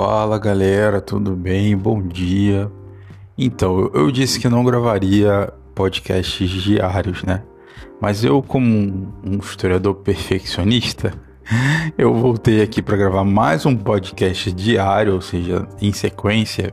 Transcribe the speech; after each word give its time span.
Fala 0.00 0.38
galera, 0.38 1.00
tudo 1.00 1.34
bem? 1.34 1.76
Bom 1.76 2.00
dia. 2.00 2.70
Então, 3.36 3.90
eu 3.92 4.12
disse 4.12 4.38
que 4.38 4.48
não 4.48 4.62
gravaria 4.62 5.52
podcasts 5.74 6.48
diários, 6.48 7.24
né? 7.24 7.42
Mas 8.00 8.22
eu, 8.22 8.40
como 8.40 9.12
um 9.24 9.38
historiador 9.38 9.96
perfeccionista, 9.96 11.12
eu 11.98 12.14
voltei 12.14 12.62
aqui 12.62 12.80
para 12.80 12.96
gravar 12.96 13.24
mais 13.24 13.66
um 13.66 13.76
podcast 13.76 14.52
diário, 14.52 15.14
ou 15.14 15.20
seja, 15.20 15.66
em 15.82 15.92
sequência. 15.92 16.72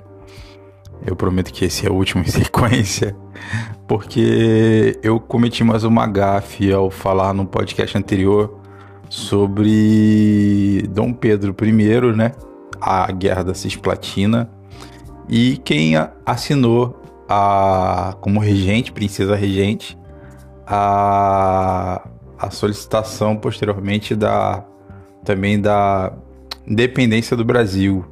Eu 1.04 1.16
prometo 1.16 1.52
que 1.52 1.66
esse 1.66 1.88
é 1.88 1.90
o 1.90 1.96
último 1.96 2.22
em 2.22 2.30
sequência, 2.30 3.16
porque 3.88 5.00
eu 5.02 5.20
cometi 5.20 5.64
mais 5.64 5.84
uma 5.84 6.06
gafe 6.06 6.72
ao 6.72 6.92
falar 6.92 7.34
no 7.34 7.48
podcast 7.48 7.98
anterior 7.98 8.60
sobre 9.10 10.88
Dom 10.92 11.12
Pedro 11.12 11.56
I, 11.60 12.16
né? 12.16 12.32
A 12.86 13.12
Guerra 13.12 13.44
da 13.44 13.54
Cisplatina 13.54 14.50
e 15.28 15.58
quem 15.58 15.94
assinou 16.26 17.02
a 17.28 18.16
como 18.22 18.40
regente, 18.40 18.92
princesa 18.92 19.36
regente, 19.36 19.98
a, 20.68 22.08
a 22.38 22.50
solicitação 22.52 23.36
posteriormente 23.36 24.16
da 24.16 24.64
também 25.24 25.60
da 25.60 26.14
independência 26.68 27.36
do 27.36 27.44
Brasil. 27.44 28.06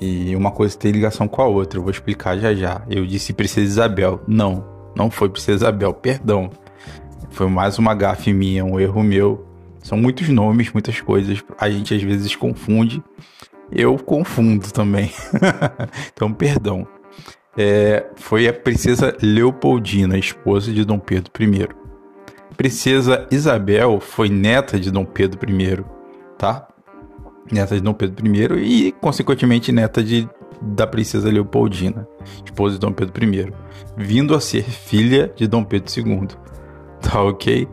E 0.00 0.36
uma 0.36 0.50
coisa 0.50 0.76
tem 0.78 0.92
ligação 0.92 1.26
com 1.26 1.42
a 1.42 1.46
outra, 1.46 1.78
eu 1.78 1.82
vou 1.82 1.90
explicar 1.90 2.38
já 2.38 2.54
já. 2.54 2.82
Eu 2.88 3.04
disse 3.06 3.32
Princesa 3.32 3.66
Isabel. 3.66 4.20
Não, 4.28 4.64
não 4.94 5.10
foi 5.10 5.28
Princesa 5.28 5.64
Isabel, 5.64 5.92
perdão. 5.92 6.50
Foi 7.30 7.48
mais 7.48 7.78
uma 7.78 7.94
gafe 7.94 8.32
minha, 8.32 8.64
um 8.64 8.78
erro 8.78 9.02
meu. 9.02 9.46
São 9.82 9.98
muitos 9.98 10.28
nomes, 10.28 10.72
muitas 10.72 11.00
coisas. 11.00 11.42
A 11.58 11.70
gente 11.70 11.94
às 11.94 12.02
vezes 12.02 12.36
confunde. 12.36 13.02
Eu 13.70 13.96
confundo 13.98 14.70
também. 14.72 15.10
então, 16.12 16.32
perdão. 16.32 16.86
É, 17.58 18.06
foi 18.16 18.46
a 18.46 18.52
princesa 18.52 19.16
Leopoldina, 19.22 20.18
esposa 20.18 20.72
de 20.72 20.84
Dom 20.84 20.98
Pedro 20.98 21.30
I. 21.42 21.68
Princesa 22.56 23.26
Isabel 23.30 23.98
foi 24.00 24.28
neta 24.28 24.78
de 24.78 24.90
Dom 24.90 25.04
Pedro 25.04 25.50
I, 25.50 25.84
tá? 26.38 26.68
Neta 27.50 27.74
de 27.74 27.80
Dom 27.80 27.94
Pedro 27.94 28.58
I 28.58 28.88
e, 28.88 28.92
consequentemente, 28.92 29.72
neta 29.72 30.02
de, 30.02 30.28
da 30.60 30.86
princesa 30.86 31.30
Leopoldina, 31.30 32.06
esposa 32.44 32.74
de 32.74 32.80
Dom 32.80 32.92
Pedro 32.92 33.24
I, 33.24 33.52
vindo 33.96 34.34
a 34.34 34.40
ser 34.40 34.62
filha 34.62 35.32
de 35.34 35.46
Dom 35.46 35.64
Pedro 35.64 35.92
II. 35.96 36.28
Tá 37.00 37.22
ok? 37.22 37.68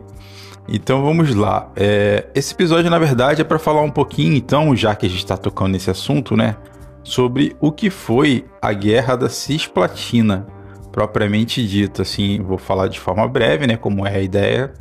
Então 0.66 1.02
vamos 1.02 1.34
lá. 1.34 1.70
É, 1.76 2.26
esse 2.34 2.54
episódio, 2.54 2.90
na 2.90 2.98
verdade, 2.98 3.42
é 3.42 3.44
para 3.44 3.58
falar 3.58 3.82
um 3.82 3.90
pouquinho, 3.90 4.34
então, 4.34 4.74
já 4.74 4.94
que 4.94 5.06
a 5.06 5.08
gente 5.08 5.18
está 5.18 5.36
tocando 5.36 5.72
nesse 5.72 5.90
assunto, 5.90 6.36
né? 6.36 6.56
Sobre 7.02 7.54
o 7.60 7.70
que 7.70 7.90
foi 7.90 8.46
a 8.62 8.72
Guerra 8.72 9.14
da 9.14 9.28
Cisplatina, 9.28 10.46
propriamente 10.90 11.66
dita. 11.66 12.02
Assim, 12.02 12.40
vou 12.42 12.56
falar 12.56 12.88
de 12.88 12.98
forma 12.98 13.28
breve, 13.28 13.66
né? 13.66 13.76
Como 13.76 14.06
é 14.06 14.16
a 14.16 14.22
ideia. 14.22 14.72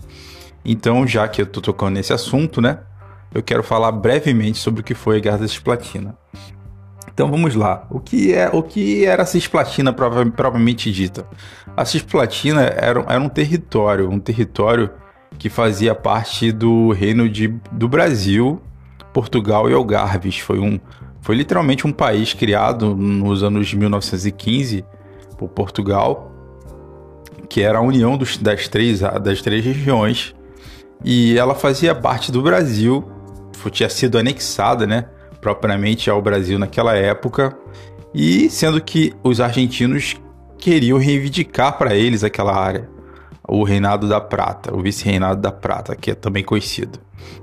Então, 0.63 1.05
já 1.05 1.27
que 1.27 1.41
eu 1.41 1.45
estou 1.45 1.61
tocando 1.61 1.95
nesse 1.95 2.13
assunto, 2.13 2.61
né? 2.61 2.79
Eu 3.33 3.43
quero 3.43 3.63
falar 3.63 3.91
brevemente 3.91 4.59
sobre 4.59 4.81
o 4.81 4.83
que 4.83 4.93
foi 4.93 5.17
a 5.17 5.19
Guerra 5.19 5.39
da 5.39 5.47
Cisplatina. 5.47 6.17
Então 7.13 7.29
vamos 7.29 7.53
lá. 7.53 7.85
O 7.91 7.99
que 7.99 8.33
é 8.33 8.49
o 8.49 8.63
que 8.63 9.05
era 9.05 9.23
a 9.23 9.25
Cisplatina 9.25 9.93
propriamente 9.93 10.91
dita? 10.91 11.27
A 11.77 11.85
Cisplatina 11.85 12.61
era, 12.61 13.05
era 13.07 13.19
um 13.19 13.29
território, 13.29 14.09
um 14.09 14.19
território 14.19 14.89
que 15.37 15.49
fazia 15.49 15.93
parte 15.93 16.51
do 16.51 16.91
reino 16.91 17.27
de, 17.29 17.47
do 17.71 17.87
Brasil, 17.87 18.61
Portugal 19.13 19.69
e 19.69 19.73
Algarves. 19.73 20.39
Foi, 20.39 20.59
um, 20.59 20.79
foi 21.21 21.35
literalmente 21.35 21.85
um 21.85 21.91
país 21.91 22.33
criado 22.33 22.95
nos 22.95 23.43
anos 23.43 23.67
de 23.67 23.77
1915 23.77 24.85
por 25.37 25.49
Portugal, 25.49 26.31
que 27.49 27.61
era 27.61 27.77
a 27.77 27.81
união 27.81 28.17
dos, 28.17 28.37
das, 28.37 28.67
três, 28.67 28.99
das 28.99 29.41
três 29.41 29.63
regiões. 29.63 30.35
E 31.03 31.37
ela 31.37 31.53
fazia 31.53 31.93
parte 31.93 32.31
do 32.31 32.41
Brasil, 32.41 33.03
tinha 33.71 33.89
sido 33.89 34.17
anexada, 34.17 34.85
né, 34.85 35.05
propriamente 35.39 36.09
ao 36.09 36.21
Brasil 36.21 36.57
naquela 36.59 36.95
época. 36.95 37.57
E 38.13 38.49
sendo 38.49 38.79
que 38.81 39.13
os 39.23 39.41
argentinos 39.41 40.15
queriam 40.57 40.97
reivindicar 40.97 41.77
para 41.77 41.95
eles 41.95 42.23
aquela 42.23 42.55
área 42.55 42.92
o 43.47 43.63
Reinado 43.63 44.07
da 44.07 44.21
Prata, 44.21 44.73
o 44.75 44.81
Vice-Reinado 44.81 45.41
da 45.41 45.51
Prata, 45.51 45.95
que 45.95 46.11
é 46.11 46.15
também 46.15 46.43
conhecido, 46.43 46.99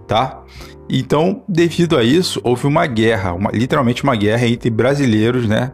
tá? 0.06 0.42
Então, 0.88 1.42
devido 1.48 1.96
a 1.96 2.02
isso, 2.02 2.40
houve 2.42 2.66
uma 2.66 2.86
guerra, 2.86 3.32
uma, 3.32 3.50
literalmente 3.50 4.02
uma 4.02 4.16
guerra 4.16 4.46
entre 4.46 4.70
brasileiros, 4.70 5.46
né? 5.46 5.72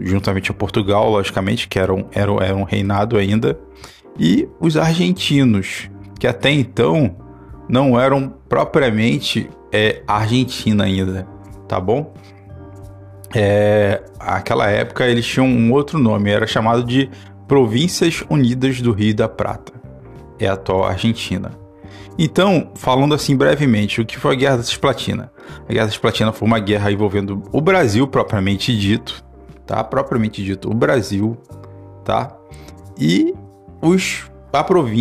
Juntamente 0.00 0.50
a 0.50 0.54
Portugal, 0.54 1.10
logicamente, 1.10 1.68
que 1.68 1.78
era 1.78 1.92
um, 1.94 2.04
era, 2.12 2.32
era 2.44 2.56
um 2.56 2.64
reinado 2.64 3.16
ainda, 3.16 3.58
e 4.18 4.48
os 4.60 4.76
argentinos, 4.76 5.90
que 6.18 6.26
até 6.26 6.50
então 6.50 7.16
não 7.68 7.98
eram 7.98 8.28
propriamente 8.48 9.48
é, 9.72 10.02
Argentina 10.06 10.84
ainda, 10.84 11.26
tá 11.68 11.78
bom? 11.78 12.12
É, 13.32 14.02
aquela 14.18 14.68
época 14.68 15.06
eles 15.06 15.24
tinham 15.24 15.46
um 15.46 15.72
outro 15.72 15.98
nome, 15.98 16.30
era 16.30 16.46
chamado 16.46 16.82
de 16.82 17.08
Províncias 17.50 18.22
Unidas 18.30 18.80
do 18.80 18.92
Rio 18.92 19.12
da 19.12 19.28
Prata. 19.28 19.72
É 20.38 20.46
a 20.46 20.52
atual 20.52 20.84
Argentina. 20.84 21.50
Então, 22.16 22.70
falando 22.76 23.12
assim 23.12 23.36
brevemente, 23.36 24.00
o 24.00 24.06
que 24.06 24.16
foi 24.16 24.34
a 24.34 24.38
Guerra 24.38 24.56
da 24.58 24.62
Cisplatina? 24.62 25.32
A 25.68 25.72
Guerra 25.72 25.86
da 25.86 25.90
Cisplatina 25.90 26.30
foi 26.30 26.46
uma 26.46 26.60
guerra 26.60 26.92
envolvendo 26.92 27.42
o 27.50 27.60
Brasil 27.60 28.06
propriamente 28.06 28.72
dito, 28.78 29.24
tá? 29.66 29.82
Propriamente 29.82 30.44
dito, 30.44 30.70
o 30.70 30.74
Brasil, 30.74 31.36
tá? 32.04 32.32
E 32.96 33.34
os, 33.82 34.30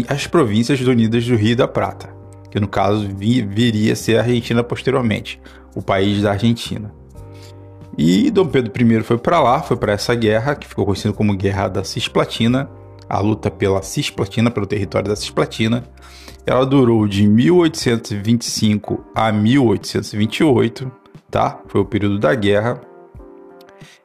as 0.08 0.26
províncias 0.26 0.82
unidas 0.82 1.28
do 1.28 1.36
Rio 1.36 1.56
da 1.56 1.68
Prata, 1.68 2.10
que 2.50 2.60
no 2.60 2.68
caso 2.68 3.08
vi, 3.16 3.44
viria 3.44 3.94
a 3.94 3.96
ser 3.96 4.18
a 4.18 4.22
Argentina 4.22 4.64
posteriormente, 4.64 5.40
o 5.76 5.84
país 5.84 6.24
da 6.24 6.32
Argentina. 6.32 6.92
E 8.02 8.32
Dom 8.32 8.48
Pedro 8.48 8.72
I 8.82 9.04
foi 9.04 9.18
para 9.18 9.42
lá, 9.42 9.62
foi 9.62 9.76
para 9.76 9.92
essa 9.92 10.16
guerra, 10.16 10.56
que 10.56 10.66
ficou 10.66 10.86
conhecida 10.86 11.14
como 11.14 11.36
Guerra 11.36 11.68
da 11.68 11.84
Cisplatina, 11.84 12.72
a 13.10 13.20
luta 13.20 13.52
pela 13.52 13.82
Cisplatina, 13.82 14.50
pelo 14.50 14.66
território 14.66 15.10
da 15.10 15.18
Cisplatina. 15.18 15.84
Ela 16.46 16.66
durou 16.66 17.06
de 17.06 17.28
1825 17.28 19.04
a 19.14 19.34
1828, 19.34 20.90
tá? 21.30 21.60
Foi 21.68 21.82
o 21.82 21.86
período 21.86 22.18
da 22.18 22.34
guerra. 22.34 22.80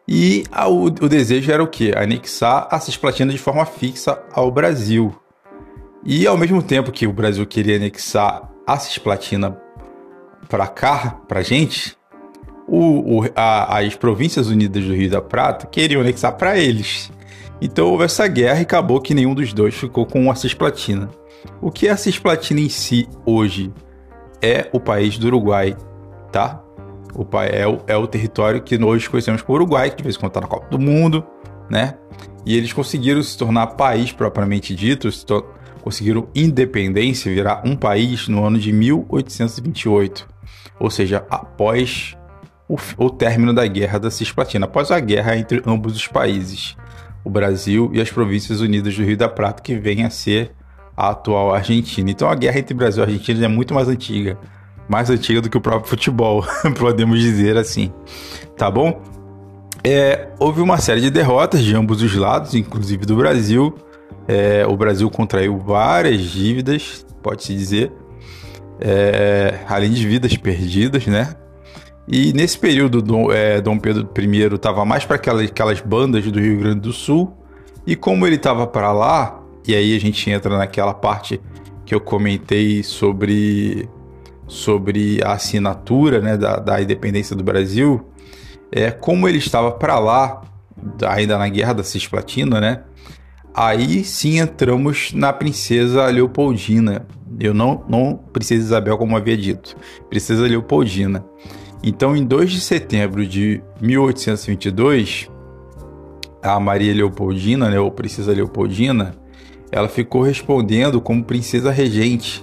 E 0.09 0.43
a, 0.51 0.69
o, 0.69 0.87
o, 0.87 1.09
desejo 1.09 1.53
era 1.53 1.63
o 1.63 1.69
quê? 1.69 1.93
Anexar 1.97 2.67
a 2.73 2.81
Cisplatina 2.81 3.31
de 3.31 3.39
forma 3.39 3.65
fixa 3.65 4.21
ao 4.33 4.51
Brasil. 4.51 5.15
E 6.05 6.27
ao 6.27 6.37
mesmo 6.37 6.61
tempo 6.61 6.91
que 6.91 7.07
o 7.07 7.13
Brasil 7.13 7.47
queria 7.47 7.77
anexar 7.77 8.51
a 8.67 8.77
Cisplatina 8.77 9.57
para 10.49 10.67
cá, 10.67 11.21
para 11.29 11.43
gente, 11.43 11.97
o, 12.75 13.21
o, 13.21 13.31
a, 13.37 13.79
as 13.79 13.95
Províncias 13.95 14.49
Unidas 14.49 14.85
do 14.85 14.95
Rio 14.95 15.09
da 15.09 15.23
Prata 15.23 15.67
queriam 15.67 16.01
anexar 16.01 16.37
para 16.37 16.59
eles. 16.59 17.11
Então 17.61 17.87
houve 17.87 18.05
essa 18.05 18.27
guerra 18.27 18.59
e 18.59 18.63
acabou 18.63 19.01
que 19.01 19.15
nenhum 19.15 19.35
dos 19.35 19.53
dois 19.53 19.75
ficou 19.75 20.05
com 20.05 20.31
a 20.31 20.35
Cisplatina. 20.35 21.09
O 21.61 21.71
que 21.71 21.87
é 21.87 21.93
a 21.93 21.97
Cisplatina 21.97 22.61
em 22.61 22.69
si 22.69 23.09
hoje? 23.25 23.73
É 24.43 24.69
o 24.73 24.81
país 24.81 25.17
do 25.17 25.29
Uruguai, 25.29 25.77
tá? 26.33 26.63
O, 27.15 27.25
é, 27.43 27.67
o, 27.67 27.79
é 27.87 27.97
o 27.97 28.07
território 28.07 28.61
que 28.61 28.83
hoje 28.83 29.09
conhecemos 29.09 29.41
como 29.41 29.57
Uruguai, 29.57 29.91
que 29.91 29.99
de 29.99 30.03
vez 30.03 30.17
em 30.17 30.19
quando 30.19 30.31
está 30.31 30.41
na 30.41 30.49
Copa 30.49 30.67
do 30.69 30.79
Mundo, 30.79 31.25
né? 31.71 31.95
E 32.45 32.57
eles 32.57 32.73
conseguiram 32.73 33.23
se 33.23 33.39
tornar 33.39 33.69
país 33.69 34.13
propriamente 34.13 34.75
dito, 34.75 35.09
conseguiram 35.81 36.29
independência, 36.35 37.33
virar 37.33 37.63
um 37.65 37.77
país 37.77 38.27
no 38.27 38.45
ano 38.45 38.59
de 38.59 38.73
1828. 38.73 40.29
Ou 40.81 40.91
seja, 40.91 41.25
após 41.31 42.17
o, 42.69 42.77
o 42.97 43.11
término 43.11 43.53
da 43.53 43.67
Guerra 43.67 43.99
da 43.99 44.11
Cisplatina, 44.11 44.65
após 44.65 44.91
a 44.91 44.99
guerra 45.01 45.37
entre 45.37 45.63
ambos 45.67 45.97
os 45.97 46.07
países, 46.07 46.77
o 47.25 47.31
Brasil 47.31 47.91
e 47.93 48.01
as 48.01 48.11
Províncias 48.11 48.61
Unidas 48.61 48.97
do 48.97 49.05
Rio 49.05 49.17
da 49.17 49.29
Prata, 49.29 49.63
que 49.63 49.75
vem 49.77 50.05
a 50.05 50.11
ser 50.11 50.53
a 50.97 51.11
atual 51.11 51.55
Argentina. 51.55 52.11
Então 52.11 52.29
a 52.29 52.35
guerra 52.35 52.59
entre 52.59 52.75
Brasil 52.75 53.03
e 53.03 53.07
Argentina 53.07 53.45
é 53.45 53.49
muito 53.49 53.75
mais 53.75 53.89
antiga, 53.89 54.39
mais 54.89 55.11
antiga 55.11 55.41
do 55.41 55.51
que 55.51 55.57
o 55.57 55.61
próprio 55.61 55.89
futebol, 55.89 56.45
podemos 56.79 57.21
dizer 57.21 57.57
assim, 57.57 57.93
tá 58.57 58.71
bom? 58.71 59.03
É, 59.83 60.29
houve 60.39 60.63
uma 60.63 60.79
série 60.79 61.03
de 61.03 61.11
derrotas 61.11 61.63
de 61.63 61.75
ambos 61.77 62.03
os 62.03 62.15
lados, 62.15 62.55
inclusive 62.55 63.05
do 63.05 63.17
Brasil. 63.17 63.75
É, 64.27 64.65
o 64.67 64.75
Brasil 64.77 65.11
contraiu 65.11 65.59
várias 65.59 66.23
dívidas, 66.23 67.05
pode-se 67.23 67.55
dizer, 67.55 67.93
é, 68.81 69.59
além 69.69 69.91
de 69.91 70.07
vidas 70.09 70.35
perdidas, 70.39 71.07
né? 71.07 71.35
E 72.07 72.33
nesse 72.33 72.59
período, 72.59 73.01
Dom, 73.01 73.33
é, 73.33 73.61
Dom 73.61 73.79
Pedro 73.79 74.09
I 74.19 74.55
estava 74.55 74.85
mais 74.85 75.05
para 75.05 75.17
aquelas, 75.17 75.51
aquelas 75.51 75.81
bandas 75.81 76.31
do 76.31 76.39
Rio 76.39 76.59
Grande 76.59 76.81
do 76.81 76.93
Sul. 76.93 77.33
E 77.87 77.97
como 77.97 78.27
ele 78.27 78.37
estava 78.37 78.67
para 78.67 78.93
lá, 78.93 79.43
e 79.67 79.75
aí 79.75 79.97
a 79.97 80.01
gente 80.01 80.31
entra 80.31 80.57
naquela 80.57 80.95
parte 80.95 81.41
que 81.85 81.95
eu 81.95 82.01
comentei 82.01 82.83
sobre, 82.83 83.89
sobre 84.47 85.21
a 85.23 85.33
assinatura 85.33 86.21
né, 86.21 86.37
da, 86.37 86.57
da 86.57 86.83
independência 86.83 87.35
do 87.37 87.45
Brasil, 87.45 88.07
é, 88.73 88.91
como 88.91 89.29
ele 89.29 89.39
estava 89.39 89.71
para 89.73 89.99
lá, 89.99 90.43
ainda 91.07 91.39
na 91.39 91.49
guerra 91.49 91.75
da 91.75 91.85
Cisplatina, 91.85 92.61
né? 92.61 92.83
Aí 93.55 94.03
sim 94.03 94.41
entramos 94.41 95.13
na 95.13 95.33
princesa 95.33 96.07
Leopoldina. 96.07 97.07
Eu 97.39 97.55
não, 97.55 97.85
não 97.89 98.17
princesa 98.33 98.65
Isabel, 98.65 98.99
como 98.99 99.17
havia 99.17 99.37
dito, 99.37 99.77
princesa 100.11 100.43
Leopoldina. 100.43 101.25
Então, 101.87 102.17
em 102.17 102.25
2 102.25 102.51
de 102.51 102.61
setembro 102.63 103.27
de 103.27 103.63
1822, 103.79 105.31
a 106.43 106.59
Maria 106.59 106.95
Leopoldina, 106.95 107.69
né, 107.69 107.79
ou 107.79 107.91
princesa 107.91 108.33
Leopoldina, 108.33 109.15
ela 109.71 109.87
ficou 109.87 110.23
respondendo 110.23 110.99
como 110.99 111.23
princesa 111.23 111.71
regente 111.71 112.43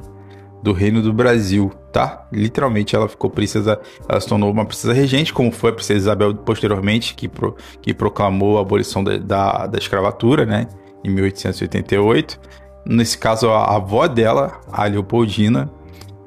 do 0.61 0.71
Reino 0.73 1.01
do 1.01 1.11
Brasil, 1.11 1.71
tá? 1.91 2.27
Literalmente 2.31 2.95
ela 2.95 3.09
ficou 3.09 3.31
princesa, 3.31 3.81
ela 4.07 4.21
se 4.21 4.27
tornou 4.27 4.51
uma 4.51 4.63
princesa 4.63 4.93
regente, 4.93 5.33
como 5.33 5.51
foi 5.51 5.71
a 5.71 5.73
princesa 5.73 5.97
Isabel 5.97 6.35
posteriormente, 6.35 7.15
que, 7.15 7.27
pro, 7.27 7.55
que 7.81 7.95
proclamou 7.95 8.59
a 8.59 8.61
abolição 8.61 9.03
da, 9.03 9.17
da, 9.17 9.65
da 9.65 9.79
escravatura, 9.79 10.45
né? 10.45 10.67
Em 11.03 11.09
1888. 11.09 12.39
Nesse 12.85 13.17
caso, 13.17 13.49
a, 13.49 13.63
a 13.63 13.77
avó 13.77 14.07
dela, 14.07 14.61
a 14.71 14.85
Leopoldina, 14.85 15.67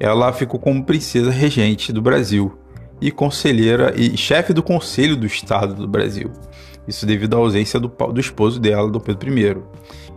ela 0.01 0.33
ficou 0.33 0.59
como 0.59 0.83
princesa 0.83 1.31
regente 1.31 1.93
do 1.93 2.01
Brasil 2.01 2.59
e 3.01 3.11
conselheira 3.11 3.93
e 3.95 4.17
chefe 4.17 4.53
do 4.53 4.63
Conselho 4.63 5.15
do 5.15 5.25
Estado 5.25 5.73
do 5.73 5.87
Brasil. 5.87 6.31
Isso 6.87 7.05
devido 7.05 7.35
à 7.35 7.39
ausência 7.39 7.79
do, 7.79 7.87
do 7.87 8.19
esposo 8.19 8.59
dela, 8.59 8.89
do 8.89 8.99
Pedro 8.99 9.37
I. 9.37 9.57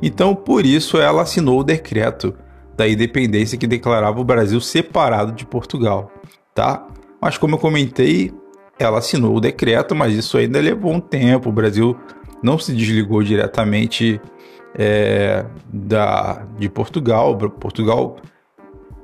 Então, 0.03 0.35
por 0.35 0.65
isso, 0.65 0.99
ela 0.99 1.23
assinou 1.23 1.61
o 1.61 1.65
decreto 1.65 2.35
da 2.77 2.89
independência 2.89 3.59
que 3.59 3.67
declarava 3.67 4.21
o 4.21 4.25
Brasil 4.25 4.61
separado 4.61 5.33
de 5.33 5.45
Portugal, 5.45 6.13
tá? 6.55 6.87
Mas 7.21 7.37
como 7.37 7.57
eu 7.57 7.59
comentei, 7.59 8.33
ela 8.79 8.99
assinou 8.99 9.37
o 9.37 9.41
decreto, 9.41 9.95
mas 9.95 10.15
isso 10.15 10.39
ainda 10.39 10.61
levou 10.61 10.93
um 10.93 11.01
tempo. 11.01 11.49
O 11.49 11.53
Brasil 11.53 11.97
não 12.41 12.59
se 12.59 12.73
desligou 12.73 13.23
diretamente 13.23 14.21
é, 14.79 15.45
da, 15.73 16.47
de 16.57 16.69
Portugal. 16.69 17.37
Portugal 17.37 18.17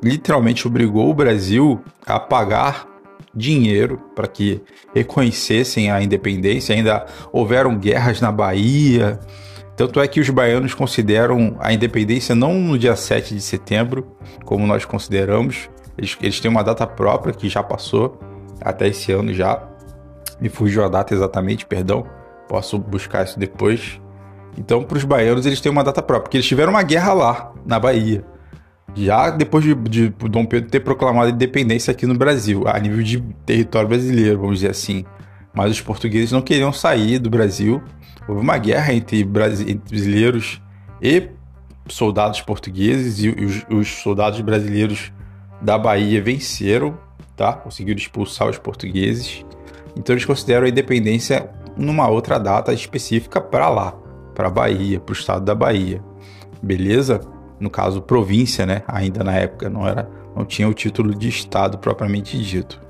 literalmente 0.03 0.67
obrigou 0.69 1.11
o 1.11 1.15
Brasil 1.15 1.83
a 2.07 2.21
pagar 2.21 2.94
dinheiro 3.35 4.01
para 4.15 4.27
que 4.27 4.63
reconhecessem 4.95 5.91
a 5.91 6.03
independência. 6.03 6.75
Ainda 6.75 7.07
houveram 7.33 7.77
guerras 7.77 8.21
na 8.21 8.31
Bahia, 8.31 9.19
tanto 9.77 10.01
é 10.01 10.07
que 10.07 10.21
os 10.21 10.31
baianos 10.31 10.73
consideram 10.73 11.57
a 11.59 11.73
independência 11.73 12.35
não 12.35 12.55
no 12.55 12.79
dia 12.79 12.95
7 12.95 13.35
de 13.35 13.41
setembro, 13.41 14.07
como 14.45 14.67
nós 14.67 14.85
consideramos. 14.85 15.69
Eles, 15.99 16.17
eles 16.21 16.41
têm 16.41 16.51
uma 16.51 16.63
data 16.63 16.87
própria 16.87 17.35
que 17.35 17.49
já 17.49 17.63
passou, 17.63 18.19
até 18.61 18.89
esse 18.89 19.11
ano 19.11 19.35
já. 19.35 19.63
Me 20.41 20.49
fugiu 20.49 20.85
a 20.85 20.89
data 20.89 21.15
exatamente, 21.15 21.67
perdão. 21.67 22.07
Posso 22.49 22.79
buscar 22.79 23.25
isso 23.25 23.39
depois. 23.39 24.01
Então, 24.57 24.85
para 24.85 24.97
os 24.97 25.05
baianos, 25.05 25.45
eles 25.45 25.61
têm 25.61 25.73
uma 25.73 25.83
data 25.83 26.03
própria, 26.03 26.25
porque 26.25 26.37
eles 26.37 26.47
tiveram 26.47 26.73
uma 26.73 26.83
guerra 26.83 27.13
lá, 27.13 27.53
na 27.67 27.81
Bahia. 27.81 28.25
Já 28.95 29.31
depois 29.31 29.65
de, 29.65 29.75
de 29.75 30.09
Dom 30.29 30.47
Pedro 30.47 30.71
ter 30.71 30.81
proclamado 30.81 31.29
a 31.29 31.31
independência 31.31 31.91
aqui 31.91 32.07
no 32.07 32.15
Brasil, 32.15 32.65
a 32.67 32.79
nível 32.79 33.03
de 33.03 33.21
território 33.45 33.89
brasileiro, 33.89 34.39
vamos 34.41 34.57
dizer 34.57 34.71
assim. 34.71 35.05
Mas 35.53 35.71
os 35.73 35.81
portugueses 35.81 36.33
não 36.33 36.43
queriam 36.43 36.73
sair 36.73 37.19
do 37.19 37.31
Brasil 37.31 37.83
Houve 38.27 38.41
uma 38.41 38.57
guerra 38.57 38.93
entre, 38.95 39.23
brasileiros 39.23 40.61
e 41.01 41.29
soldados 41.89 42.41
portugueses 42.41 43.23
e 43.23 43.29
os, 43.29 43.67
os, 43.69 43.89
soldados 44.03 44.41
brasileiros 44.41 45.13
da 45.61 45.77
Bahia 45.77 46.23
venceram, 46.23 46.99
tá? 47.37 47.53
Conseguiram 47.53 47.99
expulsar 47.99 48.49
os 48.49 48.59
portugueses. 48.59 49.45
Então 49.97 50.15
eles 50.15 50.25
consideram 50.25 50.67
a 50.67 50.69
independência 50.71 51.51
numa 51.77 52.09
outra 52.09 52.39
data 52.39 52.73
específica 52.73 53.41
para 53.41 53.69
lá, 53.69 53.93
para 54.35 54.49
a 54.49 54.51
Bahia, 54.51 54.99
para 54.99 55.13
o 55.13 55.17
estado 55.17 55.45
da 55.45 55.55
Bahia. 55.55 56.03
Beleza? 56.63 57.21
No 57.59 57.71
caso, 57.71 58.03
província, 58.03 58.67
né? 58.67 58.83
Ainda 58.87 59.23
na 59.23 59.35
época 59.35 59.71
não 59.71 59.87
era, 59.87 60.09
não 60.37 60.45
tinha 60.45 60.69
o 60.69 60.75
título 60.75 61.15
de 61.15 61.29
estado 61.29 61.79
propriamente 61.79 62.39
dito. 62.39 62.81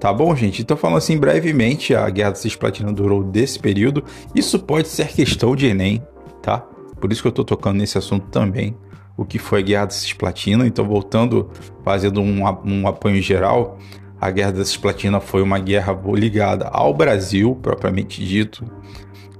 Tá 0.00 0.12
bom, 0.12 0.34
gente? 0.34 0.60
Então, 0.60 0.76
falando 0.76 0.98
assim 0.98 1.16
brevemente, 1.16 1.94
a 1.94 2.08
Guerra 2.10 2.30
da 2.30 2.36
Cisplatina 2.36 2.92
durou 2.92 3.24
desse 3.24 3.58
período. 3.58 4.04
Isso 4.34 4.58
pode 4.58 4.88
ser 4.88 5.08
questão 5.08 5.56
de 5.56 5.66
Enem, 5.66 6.02
tá? 6.42 6.58
Por 7.00 7.10
isso 7.12 7.22
que 7.22 7.28
eu 7.28 7.32
tô 7.32 7.44
tocando 7.44 7.78
nesse 7.78 7.96
assunto 7.96 8.26
também. 8.28 8.76
O 9.16 9.24
que 9.24 9.38
foi 9.38 9.60
a 9.60 9.62
Guerra 9.62 9.84
da 9.86 9.92
Cisplatina. 9.92 10.66
Então, 10.66 10.84
voltando, 10.84 11.48
fazendo 11.84 12.20
um, 12.20 12.42
um 12.64 12.86
apanho 12.88 13.22
geral, 13.22 13.78
a 14.20 14.30
Guerra 14.30 14.52
da 14.52 14.64
Cisplatina 14.64 15.20
foi 15.20 15.42
uma 15.42 15.58
guerra 15.58 15.98
ligada 16.14 16.66
ao 16.68 16.92
Brasil, 16.92 17.58
propriamente 17.62 18.24
dito, 18.24 18.64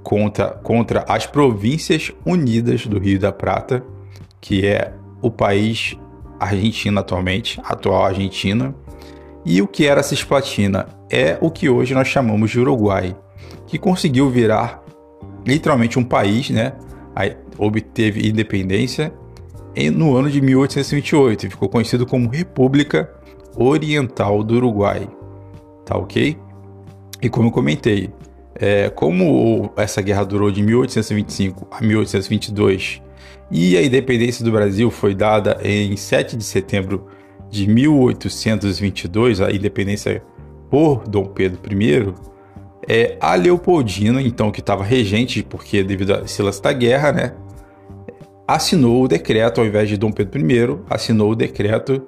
contra, 0.03 0.49
contra 0.49 1.03
as 1.07 1.25
Províncias 1.25 2.11
Unidas 2.25 2.85
do 2.85 2.99
Rio 2.99 3.19
da 3.19 3.31
Prata, 3.31 3.83
que 4.45 4.63
é 4.63 4.93
o 5.23 5.31
país 5.31 5.97
Argentina 6.39 7.01
atualmente, 7.01 7.59
atual 7.63 8.05
Argentina 8.05 8.75
e 9.43 9.59
o 9.59 9.67
que 9.67 9.87
era 9.87 10.03
Cisplatina? 10.03 10.87
É 11.09 11.35
o 11.41 11.49
que 11.49 11.67
hoje 11.67 11.95
nós 11.95 12.07
chamamos 12.07 12.51
de 12.51 12.59
Uruguai, 12.59 13.15
que 13.65 13.79
conseguiu 13.79 14.29
virar 14.29 14.83
literalmente 15.47 15.97
um 15.97 16.03
país, 16.03 16.51
né? 16.51 16.73
Aí 17.15 17.35
obteve 17.57 18.29
independência 18.29 19.11
no 19.95 20.15
ano 20.15 20.29
de 20.29 20.39
1828 20.39 21.47
e 21.47 21.49
ficou 21.49 21.67
conhecido 21.67 22.05
como 22.05 22.29
República 22.29 23.11
Oriental 23.57 24.43
do 24.43 24.57
Uruguai. 24.57 25.09
Tá 25.83 25.97
ok? 25.97 26.37
E 27.19 27.29
como 27.29 27.47
eu 27.47 27.51
comentei, 27.51 28.13
é, 28.53 28.91
como 28.91 29.73
essa 29.75 30.03
guerra 30.03 30.23
durou 30.23 30.51
de 30.51 30.61
1825 30.61 31.67
a 31.71 31.81
1822 31.81 33.04
e 33.51 33.77
a 33.77 33.83
independência 33.83 34.43
do 34.43 34.51
Brasil 34.51 34.89
foi 34.89 35.13
dada 35.13 35.59
em 35.63 35.95
7 35.95 36.35
de 36.35 36.43
setembro 36.43 37.07
de 37.49 37.67
1822, 37.67 39.41
a 39.41 39.51
independência 39.51 40.23
por 40.69 41.07
Dom 41.07 41.25
Pedro 41.25 41.59
I, 41.71 42.13
é, 42.87 43.17
a 43.19 43.35
Leopoldina, 43.35 44.21
então, 44.21 44.51
que 44.51 44.59
estava 44.59 44.83
regente, 44.83 45.43
porque 45.43 45.83
devido 45.83 46.15
a 46.15 46.21
esse 46.21 46.41
lance 46.41 46.61
da 46.61 46.73
guerra, 46.73 47.11
né, 47.11 47.33
assinou 48.47 49.03
o 49.03 49.07
decreto, 49.07 49.61
ao 49.61 49.67
invés 49.67 49.89
de 49.89 49.97
Dom 49.97 50.11
Pedro 50.11 50.39
I, 50.39 50.79
assinou 50.89 51.31
o 51.31 51.35
decreto 51.35 52.03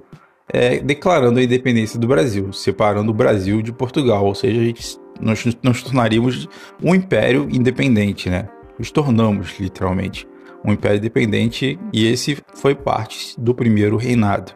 é, 0.50 0.80
declarando 0.80 1.40
a 1.40 1.44
independência 1.44 2.00
do 2.00 2.08
Brasil, 2.08 2.54
separando 2.54 3.12
o 3.12 3.14
Brasil 3.14 3.62
de 3.62 3.72
Portugal, 3.72 4.26
ou 4.26 4.36
seja, 4.36 4.64
gente, 4.64 4.98
nós 5.20 5.44
nos 5.64 5.84
tornaríamos 5.84 6.48
um 6.82 6.96
império 6.96 7.48
independente, 7.52 8.30
né? 8.30 8.48
Nos 8.78 8.92
tornamos, 8.92 9.60
literalmente, 9.60 10.28
um 10.68 10.74
império 10.74 10.98
independente 10.98 11.80
e 11.94 12.06
esse 12.06 12.38
foi 12.54 12.76
parte 12.76 13.40
do 13.40 13.56
primeiro 13.56 13.98
reinado 13.98 14.54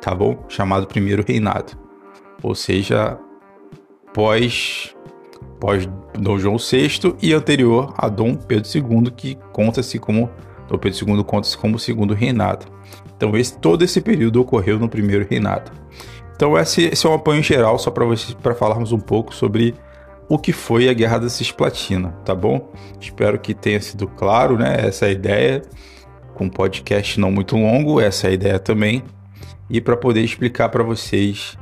tá 0.00 0.14
bom? 0.14 0.44
Chamado 0.48 0.86
Primeiro 0.86 1.24
Reinado. 1.26 1.72
Ou 2.42 2.54
seja, 2.54 3.18
pós 4.12 4.94
pós 5.58 5.88
Dom 6.18 6.38
João 6.38 6.56
VI 6.56 7.14
e 7.20 7.34
anterior 7.34 7.92
a 7.96 8.08
Dom 8.08 8.34
Pedro 8.34 8.68
II, 8.74 9.10
que 9.10 9.38
conta-se 9.52 9.98
como 9.98 10.30
Dom 10.68 10.78
Pedro 10.78 11.06
II 11.06 11.24
conta-se 11.24 11.56
como 11.56 11.78
segundo 11.78 12.14
reinado. 12.14 12.66
Então 13.16 13.36
esse, 13.36 13.58
todo 13.58 13.82
esse 13.82 14.00
período 14.00 14.40
ocorreu 14.40 14.78
no 14.78 14.88
primeiro 14.88 15.26
reinado. 15.28 15.70
Então 16.34 16.56
esse, 16.56 16.84
esse 16.84 17.06
é 17.06 17.10
um 17.10 17.14
apanho 17.14 17.42
geral 17.42 17.78
só 17.78 17.90
para 17.90 18.06
para 18.42 18.54
falarmos 18.54 18.92
um 18.92 18.98
pouco 18.98 19.34
sobre 19.34 19.74
o 20.30 20.38
que 20.38 20.52
foi 20.52 20.88
a 20.88 20.92
Guerra 20.92 21.18
da 21.18 21.28
Cisplatina, 21.28 22.10
tá 22.24 22.34
bom? 22.34 22.72
Espero 23.00 23.38
que 23.38 23.52
tenha 23.52 23.80
sido 23.80 24.06
claro, 24.06 24.56
né? 24.56 24.76
Essa 24.78 25.10
ideia, 25.10 25.60
com 26.34 26.44
um 26.44 26.48
podcast 26.48 27.18
não 27.18 27.32
muito 27.32 27.56
longo, 27.56 28.00
essa 28.00 28.28
é 28.28 28.30
a 28.30 28.32
ideia 28.32 28.58
também 28.60 29.02
e 29.68 29.80
para 29.80 29.96
poder 29.96 30.22
explicar 30.22 30.68
para 30.68 30.82
vocês 30.82 31.56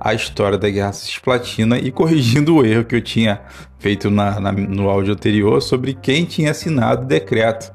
a 0.00 0.14
história 0.14 0.56
da 0.56 0.68
Guerra 0.68 0.92
Cisplatina 0.92 1.78
e 1.78 1.90
corrigindo 1.90 2.56
o 2.56 2.64
erro 2.64 2.84
que 2.84 2.94
eu 2.94 3.00
tinha 3.00 3.40
feito 3.78 4.10
na, 4.10 4.38
na, 4.38 4.52
no 4.52 4.88
áudio 4.88 5.12
anterior 5.12 5.60
sobre 5.60 5.94
quem 5.94 6.24
tinha 6.24 6.52
assinado 6.52 7.02
o 7.02 7.06
decreto 7.06 7.72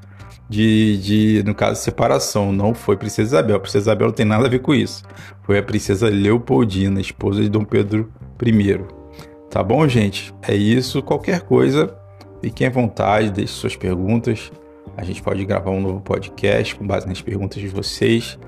de, 0.49 0.97
de, 0.97 1.43
no 1.45 1.55
caso, 1.55 1.81
separação. 1.81 2.53
Não 2.53 2.73
foi 2.73 2.95
Princesa 2.95 3.37
Isabel. 3.37 3.59
Princesa 3.59 3.85
Isabel 3.85 4.07
não 4.07 4.13
tem 4.13 4.25
nada 4.25 4.45
a 4.45 4.49
ver 4.49 4.59
com 4.59 4.73
isso. 4.73 5.03
Foi 5.43 5.57
a 5.57 5.63
Princesa 5.63 6.09
Leopoldina, 6.09 7.01
esposa 7.01 7.41
de 7.41 7.49
Dom 7.49 7.65
Pedro 7.65 8.09
I. 8.45 9.02
Tá 9.53 9.61
bom, 9.61 9.87
gente? 9.87 10.33
É 10.41 10.55
isso. 10.55 11.03
Qualquer 11.03 11.41
coisa, 11.41 11.95
fiquem 12.41 12.65
à 12.65 12.71
vontade, 12.71 13.29
deixe 13.29 13.53
suas 13.53 13.75
perguntas. 13.75 14.51
A 14.97 15.03
gente 15.03 15.21
pode 15.21 15.45
gravar 15.45 15.69
um 15.69 15.79
novo 15.79 16.01
podcast 16.01 16.75
com 16.75 16.87
base 16.87 17.07
nas 17.07 17.21
perguntas 17.21 17.61
de 17.61 17.67
vocês. 17.67 18.39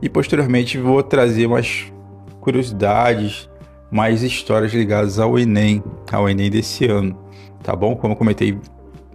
E 0.00 0.08
posteriormente 0.08 0.78
vou 0.78 1.02
trazer 1.02 1.48
mais 1.48 1.92
curiosidades, 2.40 3.50
mais 3.90 4.22
histórias 4.22 4.72
ligadas 4.72 5.18
ao 5.18 5.36
Enem, 5.36 5.82
ao 6.12 6.30
Enem 6.30 6.48
desse 6.48 6.84
ano, 6.86 7.18
tá 7.60 7.74
bom? 7.74 7.96
Como 7.96 8.12
eu 8.12 8.16
comentei, 8.16 8.56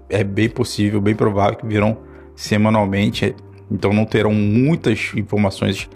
é 0.09 0.25
bem 0.25 0.49
possível, 0.49 0.99
bem 0.99 1.15
provável 1.15 1.55
que 1.55 1.65
virão 1.65 1.97
semanalmente, 2.35 3.33
então 3.71 3.93
não 3.93 4.03
terão 4.03 4.33
muitas 4.33 5.13
informações 5.15 5.89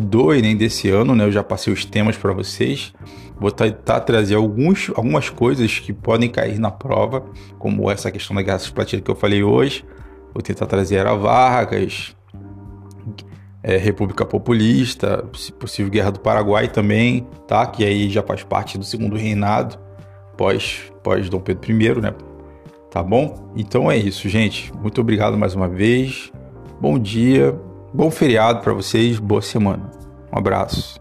do 0.00 0.32
Enem 0.32 0.56
desse 0.56 0.88
ano, 0.88 1.14
né? 1.14 1.24
Eu 1.24 1.32
já 1.32 1.44
passei 1.44 1.72
os 1.72 1.84
temas 1.84 2.16
para 2.16 2.32
vocês. 2.32 2.92
Vou 3.38 3.50
tentar 3.50 4.00
trazer 4.00 4.34
alguns, 4.34 4.90
algumas 4.94 5.30
coisas 5.30 5.78
que 5.78 5.92
podem 5.92 6.28
cair 6.28 6.58
na 6.58 6.70
prova, 6.70 7.24
como 7.58 7.90
essa 7.90 8.10
questão 8.10 8.34
da 8.34 8.42
guerra 8.42 8.58
cisplatina 8.58 9.02
que 9.02 9.10
eu 9.10 9.14
falei 9.14 9.42
hoje. 9.42 9.84
Vou 10.34 10.42
tentar 10.42 10.66
trazer 10.66 10.96
Era 10.96 11.14
Vargas, 11.14 12.14
é, 13.62 13.76
República 13.76 14.24
Populista, 14.24 15.24
se 15.34 15.52
possível 15.52 15.90
Guerra 15.90 16.10
do 16.10 16.20
Paraguai 16.20 16.68
também, 16.68 17.26
tá? 17.46 17.66
Que 17.66 17.84
aí 17.84 18.08
já 18.08 18.22
faz 18.22 18.42
parte 18.42 18.78
do 18.78 18.84
segundo 18.84 19.16
reinado, 19.16 19.78
pós, 20.36 20.92
pós 21.02 21.28
Dom 21.28 21.40
Pedro 21.40 21.72
I, 21.72 22.00
né? 22.00 22.14
Tá 22.90 23.02
bom? 23.02 23.52
Então 23.56 23.90
é 23.90 23.96
isso, 23.96 24.28
gente. 24.28 24.72
Muito 24.76 25.00
obrigado 25.00 25.38
mais 25.38 25.54
uma 25.54 25.68
vez. 25.68 26.32
Bom 26.80 26.98
dia, 26.98 27.56
bom 27.92 28.10
feriado 28.10 28.60
para 28.60 28.72
vocês, 28.72 29.18
boa 29.18 29.42
semana. 29.42 29.90
Um 30.32 30.38
abraço. 30.38 31.00